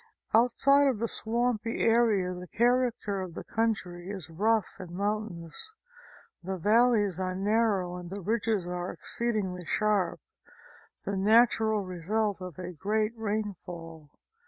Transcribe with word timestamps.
Outside 0.33 0.87
of 0.87 0.97
the 0.97 1.07
swampy 1.07 1.81
area 1.81 2.33
the 2.33 2.47
character 2.47 3.21
of 3.21 3.35
the 3.35 3.43
country 3.43 4.09
is 4.09 4.31
rough 4.31 4.77
and 4.79 4.89
mountainous. 4.89 5.75
The 6.41 6.57
valleys 6.57 7.19
are 7.19 7.35
narrow 7.35 7.97
and 7.97 8.09
the 8.09 8.19
ridges 8.19 8.67
exceedingly 8.67 9.61
sharp, 9.67 10.19
the 11.05 11.15
natural 11.15 11.81
result 11.83 12.41
of 12.41 12.57
a 12.57 12.73
great 12.73 13.15
rain 13.15 13.53
fall. 13.63 14.09